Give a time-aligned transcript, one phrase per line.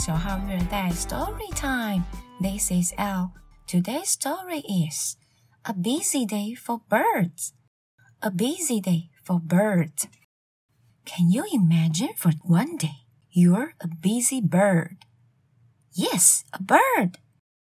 [0.00, 2.02] 小号月代 Story Time.
[2.40, 3.32] This is L.
[3.66, 5.16] Today's story is
[5.62, 7.50] A Busy Day for Birds.
[8.20, 10.08] A busy day for birds.
[11.04, 14.96] Can you imagine for one day you're a busy bird?
[15.92, 17.16] Yes, a bird.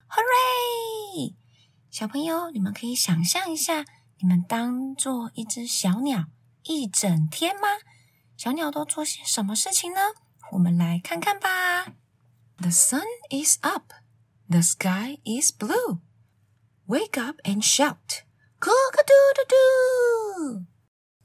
[0.10, 1.34] Hooray!
[1.90, 3.84] 小朋友，你们可以想象一下，
[4.20, 6.28] 你们当做一只小鸟
[6.64, 7.68] 一整天吗？
[8.38, 10.02] 小鸟都做些什么事情呢？
[10.52, 11.94] 我们来看看吧。
[12.58, 13.94] The sun is up.
[14.50, 16.00] The sky is blue.
[16.88, 18.24] Wake up and shout,
[18.60, 20.66] cock-a-doodle-doo!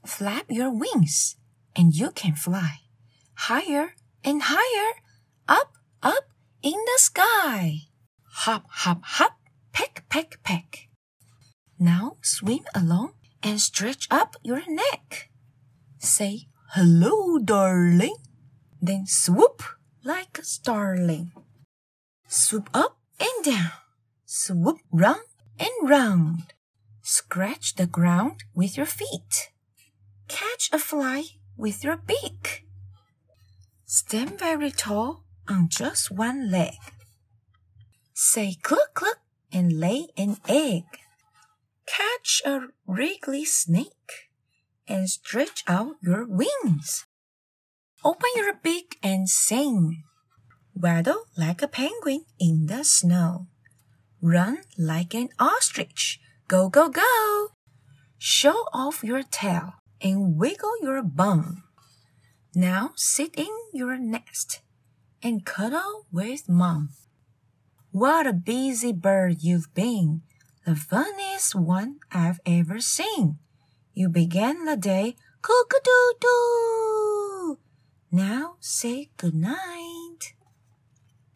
[0.05, 1.37] Flap your wings,
[1.73, 2.83] and you can fly
[3.35, 5.01] higher and higher,
[5.47, 6.29] up, up
[6.61, 7.87] in the sky.
[8.45, 9.37] Hop, hop, hop,
[9.71, 10.89] peck, peck, peck.
[11.79, 15.29] Now swim along and stretch up your neck.
[15.99, 18.15] Say hello, darling.
[18.80, 19.62] Then swoop
[20.04, 21.32] like a starling.
[22.28, 23.72] Swoop up and down.
[24.24, 25.26] Swoop round
[25.58, 26.52] and round.
[27.02, 29.50] Scratch the ground with your feet.
[30.28, 31.24] Catch a fly
[31.56, 32.66] with your beak.
[33.86, 36.76] Stand very tall on just one leg.
[38.12, 39.20] Say cluck cluck
[39.50, 40.84] and lay an egg.
[41.86, 44.30] Catch a wriggly snake
[44.86, 47.06] and stretch out your wings.
[48.08, 50.02] Open your beak and sing.
[50.74, 53.48] Waddle like a penguin in the snow.
[54.22, 56.18] Run like an ostrich.
[56.48, 57.48] Go, go, go.
[58.16, 61.64] Show off your tail and wiggle your bum.
[62.54, 64.62] Now sit in your nest
[65.22, 66.88] and cuddle with mom.
[67.90, 70.22] What a busy bird you've been.
[70.64, 73.36] The funniest one I've ever seen.
[73.92, 76.87] You began the day cock-a-doo-doo.
[78.10, 80.32] Now say good night.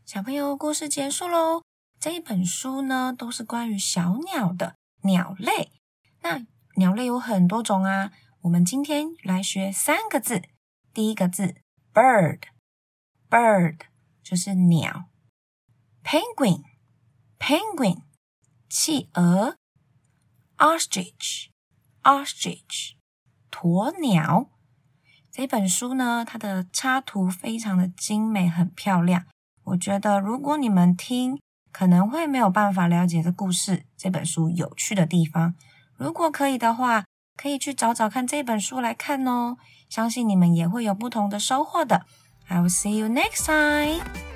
[0.07, 1.63] 小朋友，故事结束喽。
[2.01, 5.71] 这一本书呢，都是关于小鸟的鸟类。
[6.23, 6.47] 那
[6.77, 8.11] 鸟类有很多种啊。
[8.41, 10.45] 我们今天来学三个字。
[10.95, 11.57] 第一个字
[11.93, 13.81] ，bird，bird
[14.23, 15.11] 就是鸟。
[16.03, 18.05] penguin，penguin
[18.71, 19.59] 企鹅。
[20.57, 22.95] ostrich，ostrich
[23.51, 24.52] 鸵鸟。
[25.35, 29.25] 这本书呢，它的插图非常的精美，很漂亮。
[29.65, 31.39] 我觉得如果你们听，
[31.73, 35.55] 可能会没有办法了解这故事这本书有趣的地方。
[35.97, 37.05] 如果可以的话，
[37.35, 39.57] 可以去找找看这本书来看哦。
[39.89, 42.05] 相信你们也会有不同的收获的。
[42.49, 44.32] I will see you next time.